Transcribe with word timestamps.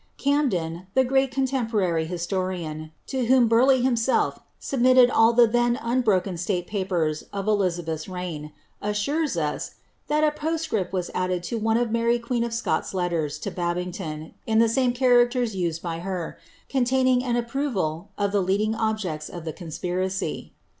Camden, 0.17 0.87
the 0.95 1.03
great 1.03 1.29
contemporary 1.29 2.05
historian, 2.05 2.91
to 3.05 3.25
whom 3.27 3.47
Burleigh 3.47 3.83
him 3.83 3.95
self 3.95 4.39
submitted 4.57 5.11
all 5.11 5.31
the 5.31 5.45
then 5.45 5.77
unbroken 5.79 6.37
state 6.37 6.65
papers 6.65 7.25
of 7.31 7.47
Elizabeth's 7.47 8.09
reign, 8.09 8.51
assures 8.81 9.37
us, 9.37 9.75
that 10.07 10.23
a 10.23 10.31
postscript 10.31 10.91
was 10.91 11.11
added 11.13 11.43
to 11.43 11.59
one 11.59 11.77
of 11.77 11.91
Mary 11.91 12.17
queen 12.17 12.43
of 12.43 12.51
Scots' 12.51 12.95
letters 12.95 13.37
to 13.37 13.51
Babington, 13.51 14.33
in 14.47 14.57
the 14.57 14.67
same 14.67 14.91
characters 14.91 15.55
used 15.55 15.83
by 15.83 15.99
her, 15.99 16.39
containing 16.67 17.23
an 17.23 17.35
spproval 17.35 18.07
of 18.17 18.31
the 18.31 18.41
leading 18.41 18.73
objects 18.73 19.29
of 19.29 19.45
the 19.45 19.53
conspiracy. 19.53 20.51